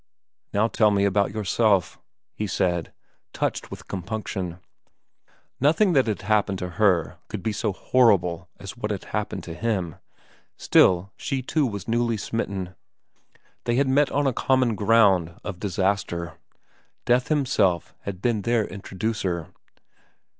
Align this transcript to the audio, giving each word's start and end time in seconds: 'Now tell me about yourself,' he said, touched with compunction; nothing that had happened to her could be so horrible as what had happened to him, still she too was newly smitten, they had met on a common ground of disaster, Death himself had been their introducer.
'Now 0.55 0.67
tell 0.67 0.89
me 0.89 1.05
about 1.05 1.29
yourself,' 1.31 1.99
he 2.33 2.47
said, 2.47 2.91
touched 3.33 3.69
with 3.69 3.87
compunction; 3.87 4.57
nothing 5.59 5.93
that 5.93 6.07
had 6.07 6.23
happened 6.23 6.57
to 6.57 6.69
her 6.81 7.19
could 7.27 7.43
be 7.43 7.51
so 7.51 7.71
horrible 7.71 8.49
as 8.59 8.75
what 8.75 8.89
had 8.89 9.03
happened 9.03 9.43
to 9.43 9.53
him, 9.53 9.97
still 10.57 11.11
she 11.17 11.43
too 11.43 11.67
was 11.67 11.87
newly 11.87 12.17
smitten, 12.17 12.73
they 13.65 13.75
had 13.75 13.87
met 13.87 14.09
on 14.11 14.25
a 14.25 14.33
common 14.33 14.73
ground 14.73 15.39
of 15.43 15.59
disaster, 15.59 16.33
Death 17.05 17.27
himself 17.27 17.93
had 17.99 18.23
been 18.23 18.41
their 18.41 18.65
introducer. 18.65 19.53